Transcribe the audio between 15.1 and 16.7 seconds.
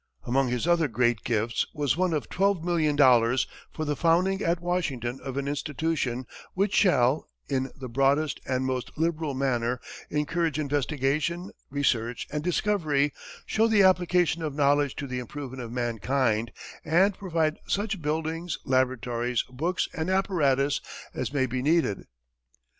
improvement of mankind,